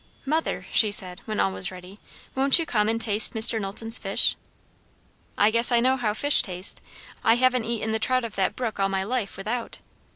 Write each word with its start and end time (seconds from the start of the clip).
"Mother," 0.25 0.65
she 0.71 0.89
said, 0.89 1.21
when 1.25 1.39
all 1.39 1.51
was 1.51 1.69
ready, 1.69 1.99
"won't 2.33 2.57
you 2.57 2.65
come 2.65 2.89
and 2.89 2.99
taste 2.99 3.35
Mr. 3.35 3.61
Knowlton's 3.61 3.99
fish?" 3.99 4.35
"I 5.37 5.51
guess 5.51 5.71
I 5.71 5.79
know 5.79 5.95
how 5.95 6.15
fish 6.15 6.41
taste. 6.41 6.81
I 7.23 7.35
haven't 7.35 7.65
eaten 7.65 7.91
the 7.91 7.99
trout 7.99 8.25
of 8.25 8.33
that 8.35 8.55
brook 8.55 8.79
all 8.79 8.89
my 8.89 9.03
life, 9.03 9.37
without." 9.37 9.77